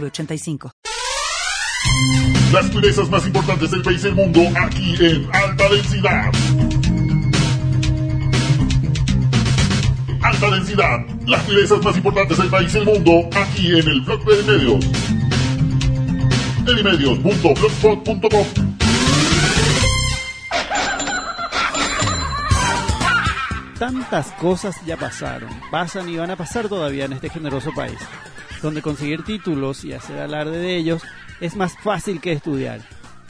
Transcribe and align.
906985. 0.00 0.70
Las 2.52 2.70
turezas 2.70 3.10
más 3.10 3.26
importantes 3.26 3.70
del 3.70 3.82
país 3.82 4.04
y 4.04 4.08
el 4.08 4.14
mundo 4.14 4.40
aquí 4.60 4.94
en 5.00 5.28
alta 5.34 5.68
densidad. 5.68 6.32
Alta 10.22 10.50
densidad. 10.50 10.98
Las 11.26 11.46
turezas 11.46 11.82
más 11.82 11.96
importantes 11.96 12.38
del 12.38 12.48
país 12.48 12.74
y 12.74 12.78
el 12.78 12.84
mundo 12.84 13.28
aquí 13.36 13.68
en 13.68 13.88
el 13.88 14.00
blog 14.02 14.24
de 14.24 14.52
medios. 14.52 14.84
Edimedios.blogspot.com 16.66 18.46
Tantas 23.78 24.30
cosas 24.32 24.76
ya 24.86 24.96
pasaron, 24.96 25.50
pasan 25.70 26.08
y 26.08 26.16
van 26.16 26.30
a 26.30 26.36
pasar 26.36 26.68
todavía 26.68 27.06
en 27.06 27.14
este 27.14 27.28
generoso 27.28 27.72
país, 27.74 27.98
donde 28.64 28.80
conseguir 28.80 29.22
títulos 29.24 29.84
y 29.84 29.92
hacer 29.92 30.18
alarde 30.18 30.58
de 30.58 30.76
ellos 30.76 31.02
es 31.40 31.54
más 31.54 31.76
fácil 31.82 32.20
que 32.22 32.32
estudiar, 32.32 32.80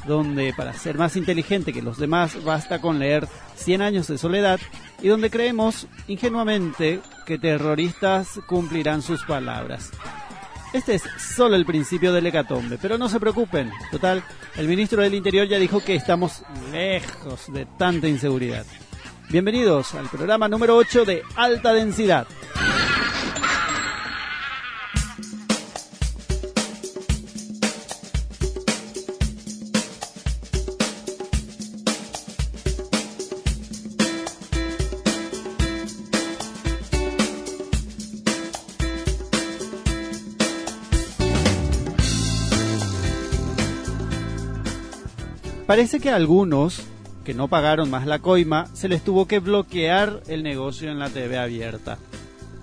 donde 0.06 0.54
para 0.56 0.72
ser 0.72 0.96
más 0.96 1.16
inteligente 1.16 1.72
que 1.72 1.82
los 1.82 1.98
demás 1.98 2.42
basta 2.44 2.80
con 2.80 3.00
leer 3.00 3.26
100 3.56 3.82
años 3.82 4.06
de 4.06 4.16
soledad 4.16 4.60
y 5.02 5.08
donde 5.08 5.30
creemos 5.30 5.88
ingenuamente 6.06 7.00
que 7.26 7.36
terroristas 7.36 8.40
cumplirán 8.46 9.02
sus 9.02 9.24
palabras. 9.24 9.90
Este 10.72 10.94
es 10.94 11.02
solo 11.18 11.56
el 11.56 11.66
principio 11.66 12.12
del 12.12 12.26
hecatombe, 12.26 12.78
pero 12.80 12.96
no 12.96 13.08
se 13.08 13.18
preocupen. 13.18 13.72
Total, 13.90 14.22
el 14.56 14.68
ministro 14.68 15.02
del 15.02 15.14
Interior 15.14 15.48
ya 15.48 15.58
dijo 15.58 15.82
que 15.82 15.96
estamos 15.96 16.42
lejos 16.70 17.52
de 17.52 17.66
tanta 17.76 18.06
inseguridad. 18.06 18.64
Bienvenidos 19.30 19.94
al 19.94 20.08
programa 20.08 20.48
número 20.48 20.76
8 20.76 21.04
de 21.04 21.22
Alta 21.34 21.72
Densidad. 21.72 22.26
Parece 45.66 45.98
que 45.98 46.10
a 46.10 46.16
algunos 46.16 46.82
que 47.24 47.32
no 47.32 47.48
pagaron 47.48 47.90
más 47.90 48.06
la 48.06 48.18
coima 48.18 48.66
se 48.74 48.88
les 48.88 49.02
tuvo 49.02 49.26
que 49.26 49.38
bloquear 49.38 50.22
el 50.28 50.42
negocio 50.42 50.90
en 50.90 50.98
la 50.98 51.08
TV 51.08 51.38
abierta. 51.38 51.98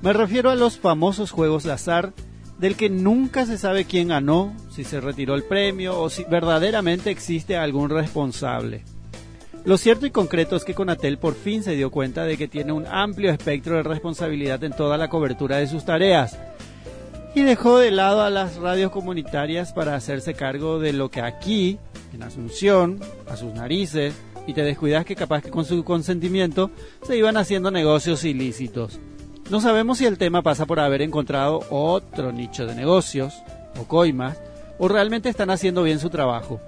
Me 0.03 0.13
refiero 0.13 0.51
a 0.51 0.55
los 0.55 0.77
famosos 0.77 1.31
juegos 1.31 1.63
de 1.63 1.71
azar 1.71 2.13
del 2.59 2.75
que 2.75 2.91
nunca 2.91 3.47
se 3.47 3.57
sabe 3.57 3.85
quién 3.85 4.09
ganó, 4.09 4.55
si 4.69 4.83
se 4.83 5.01
retiró 5.01 5.33
el 5.33 5.43
premio 5.43 5.99
o 5.99 6.11
si 6.11 6.25
verdaderamente 6.25 7.09
existe 7.09 7.57
algún 7.57 7.89
responsable. 7.89 8.83
Lo 9.65 9.77
cierto 9.77 10.05
y 10.05 10.11
concreto 10.11 10.55
es 10.55 10.63
que 10.63 10.75
Conatel 10.75 11.17
por 11.17 11.33
fin 11.33 11.63
se 11.63 11.75
dio 11.75 11.89
cuenta 11.89 12.23
de 12.23 12.37
que 12.37 12.47
tiene 12.47 12.71
un 12.71 12.85
amplio 12.85 13.31
espectro 13.31 13.77
de 13.77 13.83
responsabilidad 13.83 14.63
en 14.63 14.73
toda 14.73 14.97
la 14.97 15.09
cobertura 15.09 15.57
de 15.57 15.67
sus 15.67 15.85
tareas 15.85 16.37
y 17.33 17.41
dejó 17.41 17.79
de 17.79 17.91
lado 17.91 18.21
a 18.21 18.29
las 18.29 18.57
radios 18.57 18.91
comunitarias 18.91 19.73
para 19.73 19.95
hacerse 19.95 20.35
cargo 20.35 20.79
de 20.79 20.93
lo 20.93 21.09
que 21.09 21.21
aquí, 21.21 21.79
en 22.13 22.23
Asunción, 22.23 22.99
a 23.27 23.37
sus 23.37 23.53
narices, 23.53 24.13
y 24.47 24.53
te 24.53 24.63
descuidas 24.63 25.05
que 25.05 25.15
capaz 25.15 25.43
que 25.43 25.51
con 25.51 25.65
su 25.65 25.83
consentimiento 25.83 26.71
se 27.03 27.17
iban 27.17 27.37
haciendo 27.37 27.71
negocios 27.71 28.23
ilícitos. 28.23 28.99
No 29.49 29.61
sabemos 29.61 29.97
si 29.97 30.05
el 30.05 30.17
tema 30.17 30.41
pasa 30.41 30.65
por 30.65 30.79
haber 30.79 31.01
encontrado 31.01 31.61
otro 31.69 32.31
nicho 32.31 32.65
de 32.65 32.75
negocios, 32.75 33.33
o 33.79 33.85
coimas, 33.85 34.39
o 34.79 34.87
realmente 34.87 35.29
están 35.29 35.49
haciendo 35.49 35.83
bien 35.83 35.99
su 35.99 36.09
trabajo. 36.09 36.59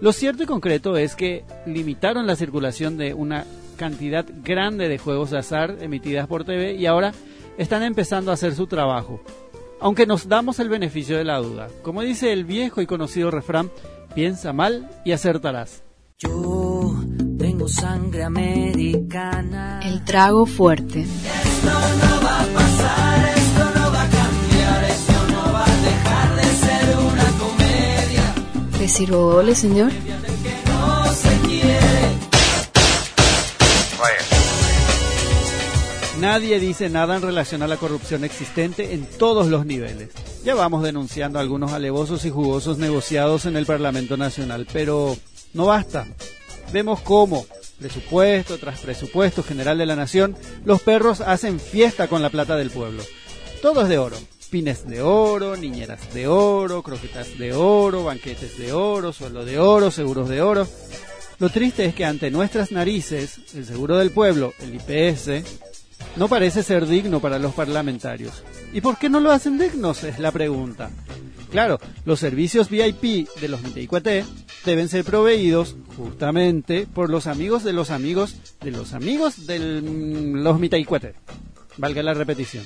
Lo 0.00 0.12
cierto 0.12 0.42
y 0.42 0.46
concreto 0.46 0.96
es 0.96 1.16
que 1.16 1.44
limitaron 1.66 2.26
la 2.26 2.36
circulación 2.36 2.96
de 2.96 3.14
una 3.14 3.44
cantidad 3.76 4.26
grande 4.44 4.88
de 4.88 4.98
juegos 4.98 5.30
de 5.30 5.38
azar 5.38 5.76
emitidas 5.80 6.26
por 6.26 6.44
TV 6.44 6.74
y 6.74 6.86
ahora 6.86 7.12
están 7.56 7.82
empezando 7.82 8.30
a 8.30 8.34
hacer 8.34 8.54
su 8.54 8.66
trabajo. 8.66 9.20
Aunque 9.80 10.06
nos 10.06 10.28
damos 10.28 10.58
el 10.58 10.68
beneficio 10.68 11.16
de 11.16 11.24
la 11.24 11.38
duda. 11.38 11.68
Como 11.82 12.02
dice 12.02 12.32
el 12.32 12.44
viejo 12.44 12.80
y 12.80 12.86
conocido 12.86 13.30
refrán, 13.30 13.70
piensa 14.18 14.52
mal 14.52 14.90
y 15.04 15.12
acertarás. 15.12 15.84
Yo 16.18 16.92
tengo 17.38 17.68
sangre 17.68 18.24
americana. 18.24 19.78
El 19.84 20.04
trago 20.04 20.44
fuerte. 20.44 21.02
Esto 21.02 21.70
no 21.70 22.26
va 22.26 22.40
a 22.40 22.46
pasar, 22.46 23.28
esto 23.28 23.64
no 23.76 23.92
va 23.92 24.02
a 24.02 24.08
cambiar, 24.08 24.84
esto 24.90 25.18
no 25.30 25.52
va 25.52 25.64
a 25.64 25.76
dejar 25.90 26.34
de 26.34 26.42
ser 26.42 26.96
una 26.98 27.28
comedia. 27.38 28.34
¿Le 28.80 28.88
sirvo 28.88 29.18
doble, 29.34 29.54
señor? 29.54 29.92
No 30.66 31.12
se. 31.12 31.38
Nadie 36.18 36.58
dice 36.58 36.90
nada 36.90 37.14
en 37.14 37.22
relación 37.22 37.62
a 37.62 37.68
la 37.68 37.76
corrupción 37.76 38.24
existente 38.24 38.94
en 38.94 39.06
todos 39.06 39.46
los 39.46 39.64
niveles. 39.64 40.08
Ya 40.44 40.54
vamos 40.54 40.82
denunciando 40.82 41.38
algunos 41.38 41.72
alevosos 41.72 42.24
y 42.24 42.30
jugosos 42.30 42.78
negociados 42.78 43.44
en 43.44 43.56
el 43.56 43.66
Parlamento 43.66 44.16
Nacional, 44.16 44.66
pero 44.72 45.16
no 45.52 45.66
basta. 45.66 46.06
Vemos 46.72 47.00
cómo, 47.00 47.46
presupuesto 47.78 48.56
tras 48.58 48.80
presupuesto 48.80 49.42
general 49.42 49.78
de 49.78 49.86
la 49.86 49.96
nación, 49.96 50.36
los 50.64 50.80
perros 50.82 51.20
hacen 51.20 51.58
fiesta 51.58 52.08
con 52.08 52.22
la 52.22 52.30
plata 52.30 52.56
del 52.56 52.70
pueblo. 52.70 53.02
Todo 53.62 53.82
es 53.82 53.88
de 53.88 53.98
oro. 53.98 54.16
Pines 54.50 54.88
de 54.88 55.02
oro, 55.02 55.56
niñeras 55.56 56.14
de 56.14 56.26
oro, 56.26 56.82
croquetas 56.82 57.36
de 57.38 57.52
oro, 57.52 58.04
banquetes 58.04 58.56
de 58.56 58.72
oro, 58.72 59.12
sueldo 59.12 59.44
de 59.44 59.58
oro, 59.58 59.90
seguros 59.90 60.28
de 60.28 60.40
oro. 60.40 60.66
Lo 61.38 61.50
triste 61.50 61.84
es 61.84 61.94
que 61.94 62.06
ante 62.06 62.30
nuestras 62.30 62.72
narices, 62.72 63.40
el 63.54 63.66
seguro 63.66 63.98
del 63.98 64.10
pueblo, 64.10 64.54
el 64.60 64.74
IPS, 64.74 65.44
no 66.16 66.28
parece 66.28 66.62
ser 66.62 66.86
digno 66.86 67.20
para 67.20 67.38
los 67.38 67.52
parlamentarios. 67.54 68.42
¿Y 68.72 68.80
por 68.80 68.98
qué 68.98 69.08
no 69.08 69.20
lo 69.20 69.32
hacen 69.32 69.58
dignos? 69.58 70.04
Es 70.04 70.18
la 70.18 70.30
pregunta. 70.30 70.90
Claro, 71.50 71.80
los 72.04 72.20
servicios 72.20 72.68
VIP 72.68 73.28
de 73.40 73.48
los 73.48 73.62
Miteicuaté 73.62 74.24
deben 74.66 74.88
ser 74.88 75.04
proveídos 75.04 75.76
justamente 75.96 76.86
por 76.86 77.08
los 77.08 77.26
amigos 77.26 77.64
de 77.64 77.72
los 77.72 77.90
amigos 77.90 78.36
de 78.60 78.70
los 78.70 78.92
amigos 78.92 79.46
de 79.46 79.58
los 79.80 80.58
Miteicuaté. 80.58 81.14
Valga 81.78 82.02
la 82.02 82.12
repetición. 82.12 82.64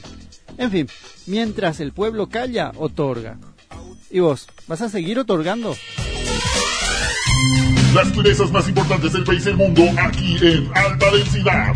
En 0.58 0.70
fin, 0.70 0.88
mientras 1.26 1.80
el 1.80 1.92
pueblo 1.92 2.28
calla, 2.28 2.72
otorga. 2.76 3.38
¿Y 4.10 4.20
vos, 4.20 4.48
vas 4.66 4.82
a 4.82 4.88
seguir 4.88 5.19
otorgando? 5.19 5.76
Las 7.94 8.12
turezas 8.12 8.50
más 8.50 8.69
importantes 8.69 9.12
del 9.12 9.24
país 9.24 9.46
y 9.46 9.52
mundo 9.52 9.82
aquí 9.98 10.36
en 10.40 10.70
alta 10.74 11.10
densidad. 11.10 11.74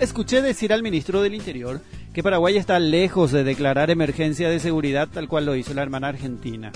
Escuché 0.00 0.42
decir 0.42 0.72
al 0.72 0.82
ministro 0.82 1.22
del 1.22 1.34
Interior 1.34 1.80
que 2.12 2.22
Paraguay 2.22 2.56
está 2.56 2.78
lejos 2.78 3.30
de 3.30 3.44
declarar 3.44 3.90
emergencia 3.90 4.48
de 4.48 4.58
seguridad 4.58 5.08
tal 5.12 5.28
cual 5.28 5.46
lo 5.46 5.54
hizo 5.54 5.74
la 5.74 5.82
hermana 5.82 6.08
argentina. 6.08 6.72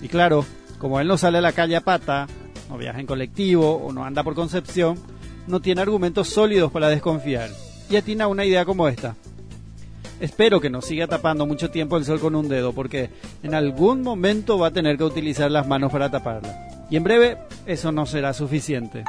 Y 0.00 0.08
claro, 0.08 0.44
como 0.78 1.00
él 1.00 1.08
no 1.08 1.18
sale 1.18 1.38
a 1.38 1.42
la 1.42 1.52
calle 1.52 1.76
a 1.76 1.80
pata, 1.80 2.26
no 2.68 2.78
viaja 2.78 3.00
en 3.00 3.06
colectivo 3.06 3.74
o 3.76 3.92
no 3.92 4.04
anda 4.04 4.22
por 4.22 4.34
Concepción, 4.34 4.98
no 5.46 5.60
tiene 5.60 5.80
argumentos 5.80 6.28
sólidos 6.28 6.70
para 6.70 6.88
desconfiar. 6.88 7.50
Y 7.90 7.96
atina 7.96 8.28
una 8.28 8.44
idea 8.44 8.64
como 8.64 8.86
esta. 8.86 9.16
Espero 10.20 10.60
que 10.60 10.70
no 10.70 10.82
siga 10.82 11.06
tapando 11.06 11.46
mucho 11.46 11.70
tiempo 11.70 11.96
el 11.96 12.04
sol 12.04 12.20
con 12.20 12.36
un 12.36 12.48
dedo, 12.48 12.72
porque 12.72 13.10
en 13.42 13.54
algún 13.54 14.02
momento 14.02 14.58
va 14.58 14.68
a 14.68 14.72
tener 14.72 14.96
que 14.96 15.04
utilizar 15.04 15.50
las 15.50 15.66
manos 15.66 15.90
para 15.90 16.10
taparla. 16.10 16.86
Y 16.90 16.96
en 16.96 17.04
breve 17.04 17.38
eso 17.66 17.90
no 17.90 18.06
será 18.06 18.32
suficiente. 18.32 19.04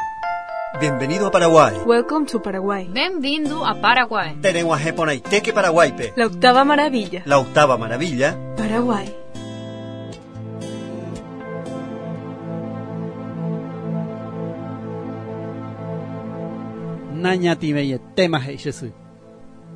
Bienvenido 0.79 1.27
a 1.27 1.31
Paraguay. 1.31 1.75
Welcome 1.85 2.25
to 2.27 2.41
Paraguay. 2.41 2.87
Bem-vindo 2.87 3.65
a 3.65 3.75
Paraguay. 3.81 4.37
Tenemos 4.41 4.79
a 4.79 4.81
Jeponaiteque 4.81 5.51
Paraguaype. 5.51 6.13
La 6.15 6.27
octava 6.27 6.63
maravilla. 6.63 7.23
La 7.25 7.39
octava 7.39 7.77
maravilla. 7.77 8.37
Paraguay. 8.55 9.13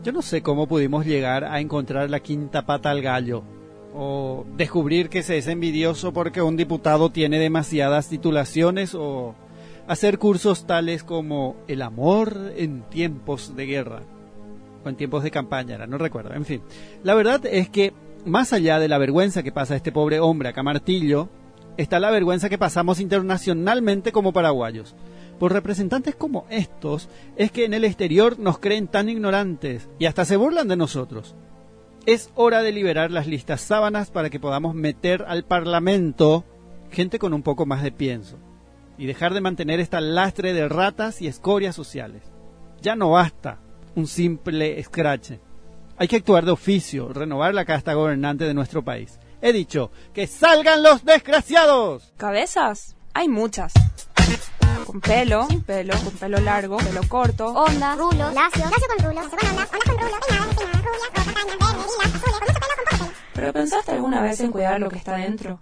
Yo 0.01 0.11
no 0.13 0.21
sé 0.21 0.41
cómo 0.41 0.67
pudimos 0.67 1.05
llegar 1.05 1.43
a 1.43 1.59
encontrar 1.59 2.09
la 2.09 2.21
quinta 2.21 2.65
pata 2.65 2.89
al 2.89 3.01
gallo 3.01 3.43
o 3.93 4.45
descubrir 4.55 5.09
que 5.09 5.23
se 5.23 5.37
es 5.37 5.47
envidioso 5.47 6.13
porque 6.13 6.41
un 6.41 6.55
diputado 6.57 7.09
tiene 7.11 7.37
demasiadas 7.37 8.07
titulaciones 8.07 8.95
o 8.95 9.35
hacer 9.87 10.17
cursos 10.17 10.65
tales 10.65 11.03
como 11.03 11.55
el 11.67 11.81
amor 11.81 12.53
en 12.55 12.83
tiempos 12.83 13.55
de 13.55 13.65
guerra 13.65 14.01
o 14.83 14.89
en 14.89 14.95
tiempos 14.95 15.23
de 15.23 15.31
campaña, 15.31 15.85
no 15.87 15.97
recuerdo, 15.97 16.33
en 16.33 16.45
fin. 16.45 16.61
La 17.03 17.15
verdad 17.15 17.45
es 17.45 17.69
que 17.69 17.93
más 18.25 18.53
allá 18.53 18.79
de 18.79 18.87
la 18.87 18.97
vergüenza 18.97 19.43
que 19.43 19.51
pasa 19.51 19.75
este 19.75 19.91
pobre 19.91 20.19
hombre 20.19 20.49
acá 20.49 20.63
Martillo, 20.63 21.29
está 21.77 21.99
la 21.99 22.11
vergüenza 22.11 22.49
que 22.49 22.57
pasamos 22.57 22.99
internacionalmente 22.99 24.11
como 24.11 24.33
paraguayos. 24.33 24.95
Por 25.39 25.51
representantes 25.51 26.15
como 26.15 26.45
estos 26.49 27.09
es 27.35 27.51
que 27.51 27.65
en 27.65 27.73
el 27.73 27.83
exterior 27.83 28.39
nos 28.39 28.59
creen 28.59 28.87
tan 28.87 29.09
ignorantes 29.09 29.89
y 29.99 30.05
hasta 30.05 30.23
se 30.23 30.37
burlan 30.37 30.67
de 30.67 30.77
nosotros. 30.77 31.35
Es 32.05 32.29
hora 32.35 32.61
de 32.61 32.71
liberar 32.71 33.11
las 33.11 33.27
listas 33.27 33.61
sábanas 33.61 34.11
para 34.11 34.29
que 34.29 34.39
podamos 34.39 34.75
meter 34.75 35.25
al 35.27 35.43
Parlamento 35.43 36.45
gente 36.91 37.19
con 37.19 37.33
un 37.33 37.41
poco 37.41 37.65
más 37.65 37.83
de 37.83 37.91
pienso 37.91 38.37
y 38.97 39.05
dejar 39.05 39.33
de 39.33 39.41
mantener 39.41 39.79
esta 39.79 40.01
lastre 40.01 40.53
de 40.53 40.67
ratas 40.69 41.21
y 41.21 41.27
escorias 41.27 41.75
sociales. 41.75 42.23
Ya 42.81 42.95
no 42.95 43.11
basta 43.11 43.59
un 43.95 44.07
simple 44.07 44.79
escrache. 44.79 45.39
Hay 45.97 46.07
que 46.07 46.17
actuar 46.17 46.45
de 46.45 46.51
oficio, 46.51 47.13
renovar 47.13 47.53
la 47.53 47.65
casta 47.65 47.93
gobernante 47.93 48.43
de 48.43 48.53
nuestro 48.53 48.83
país. 48.83 49.19
He 49.41 49.53
dicho, 49.53 49.91
que 50.13 50.27
salgan 50.27 50.83
los 50.83 51.05
desgraciados. 51.05 52.13
¿Cabezas? 52.17 52.95
Hay 53.13 53.29
muchas. 53.29 53.73
Con 54.85 55.01
pelo, 55.01 55.47
sin 55.47 55.63
pelo, 55.63 55.93
con 56.03 56.13
pelo 56.13 56.39
largo, 56.39 56.77
pelo 56.77 57.01
corto, 57.07 57.47
onda, 57.47 57.95
rulo, 57.95 58.31
lacio, 58.31 58.65
lacio 58.65 58.87
con 58.95 59.05
rulo, 59.05 59.29
se 59.29 59.35
van 59.35 59.51
ondas, 59.51 59.69
ondas 59.71 59.85
con 59.85 59.97
rulo, 59.97 60.17
peinada, 60.27 60.47
despeinada, 60.47 60.81
rubia, 60.81 60.81
roja, 60.81 61.33
caña, 61.33 61.33
verde, 61.35 61.55
lila, 61.55 61.85
azul, 61.85 61.99
con 62.01 62.11
mucho 62.11 62.29
pelo, 62.29 62.43
con 62.43 62.53
poco 62.53 62.75
pelo. 62.89 63.11
¿Pero 63.33 63.53
pensaste 63.53 63.91
alguna 63.91 64.21
vez 64.21 64.39
en 64.41 64.51
cuidar 64.51 64.79
lo 64.79 64.89
que 64.89 64.97
está 64.97 65.15
dentro? 65.15 65.59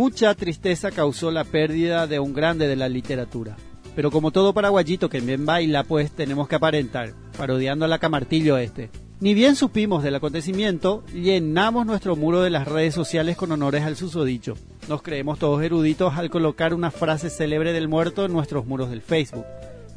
Mucha 0.00 0.34
tristeza 0.34 0.90
causó 0.90 1.30
la 1.30 1.44
pérdida 1.44 2.06
de 2.06 2.18
un 2.18 2.32
grande 2.32 2.66
de 2.66 2.74
la 2.74 2.88
literatura. 2.88 3.58
Pero 3.94 4.10
como 4.10 4.30
todo 4.30 4.54
paraguayito 4.54 5.10
que 5.10 5.20
bien 5.20 5.44
baila, 5.44 5.84
pues 5.84 6.10
tenemos 6.10 6.48
que 6.48 6.54
aparentar, 6.54 7.12
parodiando 7.36 7.84
a 7.84 7.88
la 7.88 7.98
camartillo 7.98 8.56
este. 8.56 8.88
Ni 9.20 9.34
bien 9.34 9.56
supimos 9.56 10.02
del 10.02 10.14
acontecimiento, 10.14 11.04
llenamos 11.12 11.84
nuestro 11.84 12.16
muro 12.16 12.40
de 12.40 12.48
las 12.48 12.66
redes 12.66 12.94
sociales 12.94 13.36
con 13.36 13.52
honores 13.52 13.82
al 13.82 13.94
susodicho. 13.94 14.54
Nos 14.88 15.02
creemos 15.02 15.38
todos 15.38 15.62
eruditos 15.62 16.16
al 16.16 16.30
colocar 16.30 16.72
una 16.72 16.90
frase 16.90 17.28
célebre 17.28 17.74
del 17.74 17.86
muerto 17.86 18.24
en 18.24 18.32
nuestros 18.32 18.64
muros 18.64 18.88
del 18.88 19.02
Facebook. 19.02 19.44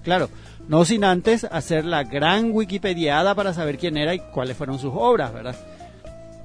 Claro, 0.03 0.27
no 0.67 0.83
sin 0.83 1.06
antes 1.06 1.45
hacer 1.45 1.85
la 1.85 2.03
gran 2.03 2.51
wikipediada 2.51 3.35
para 3.35 3.53
saber 3.53 3.77
quién 3.77 3.95
era 3.95 4.13
y 4.13 4.19
cuáles 4.19 4.57
fueron 4.57 4.79
sus 4.79 4.91
obras, 4.94 5.33
¿verdad? 5.33 5.56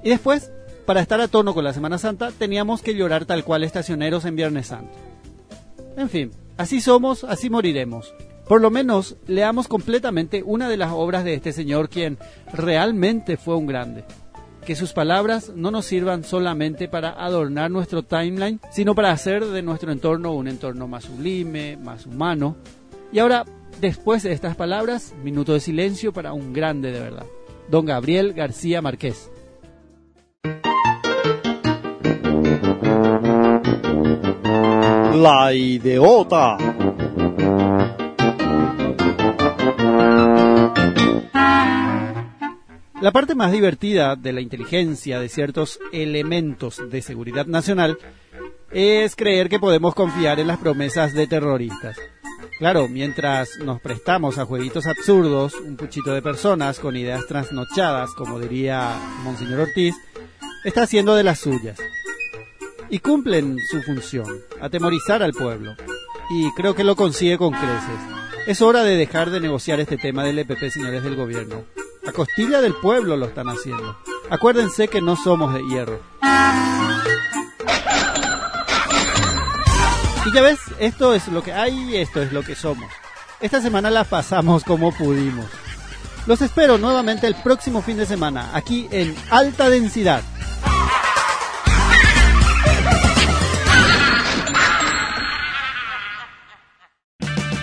Y 0.04 0.10
después 0.10 0.52
para 0.88 1.02
estar 1.02 1.20
a 1.20 1.28
tono 1.28 1.52
con 1.52 1.64
la 1.64 1.74
Semana 1.74 1.98
Santa, 1.98 2.30
teníamos 2.30 2.80
que 2.80 2.94
llorar 2.94 3.26
tal 3.26 3.44
cual 3.44 3.62
estacioneros 3.62 4.24
en 4.24 4.36
Viernes 4.36 4.68
Santo. 4.68 4.90
En 5.98 6.08
fin, 6.08 6.30
así 6.56 6.80
somos, 6.80 7.24
así 7.24 7.50
moriremos. 7.50 8.14
Por 8.48 8.62
lo 8.62 8.70
menos 8.70 9.16
leamos 9.26 9.68
completamente 9.68 10.42
una 10.42 10.66
de 10.66 10.78
las 10.78 10.92
obras 10.92 11.24
de 11.24 11.34
este 11.34 11.52
señor 11.52 11.90
quien 11.90 12.16
realmente 12.54 13.36
fue 13.36 13.54
un 13.54 13.66
grande. 13.66 14.04
Que 14.64 14.76
sus 14.76 14.94
palabras 14.94 15.52
no 15.54 15.70
nos 15.70 15.84
sirvan 15.84 16.24
solamente 16.24 16.88
para 16.88 17.10
adornar 17.22 17.70
nuestro 17.70 18.02
timeline, 18.02 18.58
sino 18.72 18.94
para 18.94 19.10
hacer 19.10 19.44
de 19.44 19.60
nuestro 19.60 19.92
entorno 19.92 20.32
un 20.32 20.48
entorno 20.48 20.88
más 20.88 21.04
sublime, 21.04 21.76
más 21.76 22.06
humano. 22.06 22.56
Y 23.12 23.18
ahora, 23.18 23.44
después 23.78 24.22
de 24.22 24.32
estas 24.32 24.56
palabras, 24.56 25.12
minuto 25.22 25.52
de 25.52 25.60
silencio 25.60 26.14
para 26.14 26.32
un 26.32 26.54
grande 26.54 26.92
de 26.92 27.00
verdad. 27.00 27.26
Don 27.70 27.84
Gabriel 27.84 28.32
García 28.32 28.80
Márquez. 28.80 29.30
La 35.14 35.52
idiota. 35.52 36.56
La 43.00 43.12
parte 43.12 43.34
más 43.34 43.52
divertida 43.52 44.16
de 44.16 44.32
la 44.32 44.40
inteligencia 44.40 45.20
de 45.20 45.28
ciertos 45.28 45.78
elementos 45.92 46.80
de 46.90 47.02
seguridad 47.02 47.46
nacional 47.46 47.98
es 48.70 49.16
creer 49.16 49.48
que 49.48 49.58
podemos 49.58 49.94
confiar 49.94 50.40
en 50.40 50.48
las 50.48 50.58
promesas 50.58 51.14
de 51.14 51.26
terroristas. 51.26 51.96
Claro, 52.58 52.88
mientras 52.88 53.50
nos 53.64 53.80
prestamos 53.80 54.38
a 54.38 54.44
jueguitos 54.44 54.86
absurdos, 54.86 55.54
un 55.54 55.76
puchito 55.76 56.12
de 56.12 56.22
personas 56.22 56.80
con 56.80 56.96
ideas 56.96 57.26
trasnochadas, 57.26 58.10
como 58.14 58.40
diría 58.40 58.98
Monseñor 59.22 59.60
Ortiz, 59.60 59.94
está 60.64 60.82
haciendo 60.82 61.14
de 61.14 61.24
las 61.24 61.38
suyas 61.38 61.78
y 62.90 62.98
cumplen 63.00 63.58
su 63.70 63.82
función, 63.82 64.26
atemorizar 64.60 65.22
al 65.22 65.32
pueblo. 65.32 65.74
Y 66.30 66.52
creo 66.52 66.74
que 66.74 66.84
lo 66.84 66.96
consigue 66.96 67.38
con 67.38 67.52
creces. 67.52 68.00
Es 68.46 68.62
hora 68.62 68.82
de 68.82 68.96
dejar 68.96 69.30
de 69.30 69.40
negociar 69.40 69.80
este 69.80 69.96
tema 69.96 70.24
del 70.24 70.38
EPP, 70.38 70.70
señores 70.70 71.02
del 71.02 71.16
gobierno. 71.16 71.64
A 72.06 72.12
costilla 72.12 72.60
del 72.60 72.74
pueblo 72.74 73.16
lo 73.16 73.26
están 73.26 73.48
haciendo. 73.48 73.98
Acuérdense 74.30 74.88
que 74.88 75.00
no 75.00 75.16
somos 75.16 75.52
de 75.54 75.62
hierro. 75.68 76.00
Y 80.26 80.34
ya 80.34 80.42
ves, 80.42 80.58
esto 80.78 81.14
es 81.14 81.28
lo 81.28 81.42
que 81.42 81.52
hay 81.52 81.74
y 81.90 81.96
esto 81.96 82.22
es 82.22 82.32
lo 82.32 82.42
que 82.42 82.54
somos. 82.54 82.90
Esta 83.40 83.60
semana 83.60 83.90
la 83.90 84.04
pasamos 84.04 84.64
como 84.64 84.92
pudimos. 84.92 85.46
Los 86.26 86.42
espero 86.42 86.76
nuevamente 86.76 87.26
el 87.26 87.34
próximo 87.36 87.80
fin 87.80 87.96
de 87.96 88.04
semana, 88.04 88.50
aquí 88.52 88.86
en 88.90 89.14
Alta 89.30 89.70
Densidad. 89.70 90.22